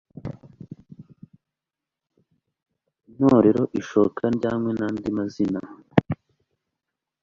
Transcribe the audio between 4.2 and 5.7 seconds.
ndyankwi nandi mazina